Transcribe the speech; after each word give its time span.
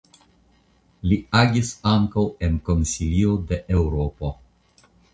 Li 1.11 1.19
agis 1.41 1.69
ankaŭ 1.93 2.25
en 2.49 2.57
Konsilio 2.71 3.39
de 3.53 3.63
Eŭropo. 3.79 4.37